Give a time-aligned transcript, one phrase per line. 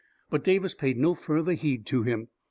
[0.31, 2.29] But Davis paid no further heed to him.